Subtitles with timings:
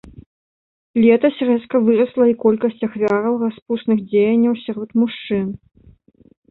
[1.03, 5.47] Летась рэзка вырасла і колькасць ахвяраў распусных дзеянняў сярод мужчын.